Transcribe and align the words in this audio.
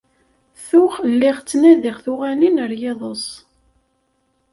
Tuɣ 0.67 0.93
lliɣ 1.11 1.37
ttnadiɣ 1.39 1.95
tuɣalin 2.03 2.55
ar 2.63 2.71
yiḍes. 2.81 3.25